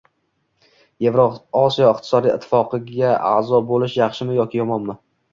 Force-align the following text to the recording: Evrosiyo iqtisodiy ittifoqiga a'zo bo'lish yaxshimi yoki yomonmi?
Evrosiyo 1.09 1.89
iqtisodiy 1.89 2.33
ittifoqiga 2.37 3.11
a'zo 3.33 3.59
bo'lish 3.73 3.99
yaxshimi 4.01 4.39
yoki 4.39 4.61
yomonmi? 4.61 4.97